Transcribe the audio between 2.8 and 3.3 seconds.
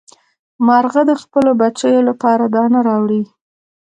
راوړي.